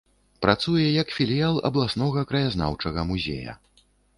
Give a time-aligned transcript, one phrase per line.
[0.45, 3.53] Працуе як філіял абласнога краязнаўчага музея.